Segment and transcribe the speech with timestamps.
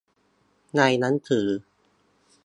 [0.75, 1.47] ในหนังสือ